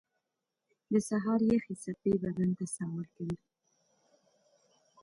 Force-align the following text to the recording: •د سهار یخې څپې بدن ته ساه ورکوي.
•د 0.91 0.93
سهار 1.09 1.39
یخې 1.53 1.73
څپې 1.83 2.13
بدن 2.23 2.49
ته 2.57 2.65
ساه 2.75 2.89
ورکوي. 2.97 3.37